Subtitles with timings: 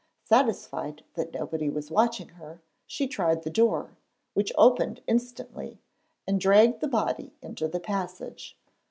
[0.23, 3.97] Satisfied that nobody was watching her, she tried the door,
[4.33, 5.79] which opened instantly,
[6.25, 8.57] and dragged the body into the passage.